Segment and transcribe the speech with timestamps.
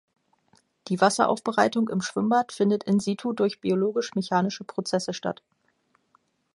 [0.87, 5.43] Die Wasseraufbereitung im Schwimmbad findet in situ durch biologisch-mechanische Prozesse statt.